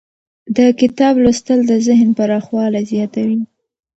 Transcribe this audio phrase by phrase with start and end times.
[0.55, 3.39] د کتاب لوستل د ذهن پراخوالی زیاتوي.